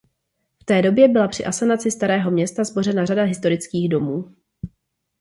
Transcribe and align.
V 0.61 0.63
té 0.65 0.81
době 0.81 1.07
byla 1.07 1.27
při 1.27 1.45
asanaci 1.45 1.91
starého 1.91 2.31
města 2.31 2.63
zbořena 2.63 3.05
řada 3.05 3.23
historických 3.23 3.89
domů. 3.89 4.35